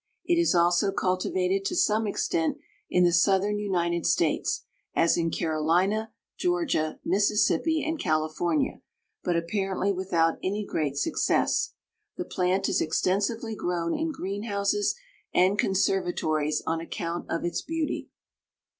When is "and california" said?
7.87-8.81